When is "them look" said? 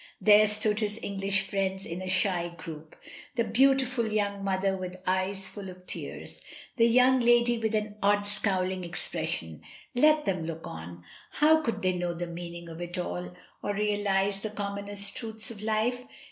10.25-10.65